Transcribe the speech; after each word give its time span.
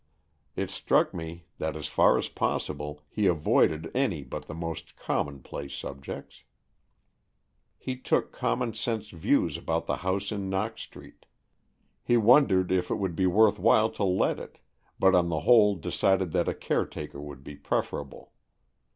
It 0.55 0.71
struck 0.71 1.13
me 1.13 1.45
that 1.59 1.75
as 1.75 1.85
far 1.85 2.17
as 2.17 2.27
possible 2.27 3.03
he 3.07 3.27
avoided 3.27 3.91
any 3.93 4.23
but 4.23 4.47
the 4.47 4.55
most 4.55 4.95
commonplace 4.95 5.75
subjects. 5.75 6.43
He 7.77 7.97
took 7.97 8.31
common 8.31 8.73
sense 8.73 9.11
views 9.11 9.57
about 9.57 9.85
the 9.85 9.97
house 9.97 10.31
in 10.31 10.49
Knox 10.49 10.81
Street. 10.81 11.27
He 12.03 12.17
wondered 12.17 12.71
if 12.71 12.89
it 12.89 12.95
would 12.95 13.15
be 13.15 13.27
worth 13.27 13.59
while 13.59 13.91
to 13.91 14.03
let 14.03 14.39
it, 14.39 14.57
but 14.97 15.13
on 15.13 15.29
the 15.29 15.41
whole 15.41 15.75
decided 15.75 16.31
that 16.31 16.49
a 16.49 16.55
caretaker 16.55 17.21
would 17.21 17.43
be 17.43 17.55
preferable. 17.55 18.31